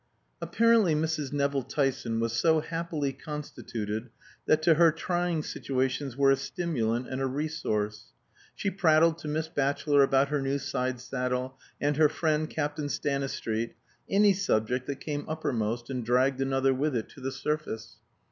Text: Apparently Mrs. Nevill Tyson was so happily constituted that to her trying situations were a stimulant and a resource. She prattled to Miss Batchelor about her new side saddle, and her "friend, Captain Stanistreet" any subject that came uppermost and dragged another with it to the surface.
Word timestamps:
Apparently 0.41 0.95
Mrs. 0.95 1.31
Nevill 1.31 1.61
Tyson 1.61 2.19
was 2.19 2.33
so 2.33 2.59
happily 2.59 3.13
constituted 3.13 4.09
that 4.47 4.63
to 4.63 4.73
her 4.73 4.91
trying 4.91 5.43
situations 5.43 6.17
were 6.17 6.31
a 6.31 6.35
stimulant 6.35 7.07
and 7.07 7.21
a 7.21 7.27
resource. 7.27 8.05
She 8.55 8.71
prattled 8.71 9.19
to 9.19 9.27
Miss 9.27 9.47
Batchelor 9.47 10.01
about 10.01 10.29
her 10.29 10.41
new 10.41 10.57
side 10.57 10.99
saddle, 10.99 11.59
and 11.79 11.97
her 11.97 12.09
"friend, 12.09 12.49
Captain 12.49 12.89
Stanistreet" 12.89 13.75
any 14.09 14.33
subject 14.33 14.87
that 14.87 15.01
came 15.01 15.23
uppermost 15.29 15.87
and 15.91 16.03
dragged 16.03 16.41
another 16.41 16.73
with 16.73 16.95
it 16.95 17.07
to 17.09 17.21
the 17.21 17.31
surface. 17.31 17.97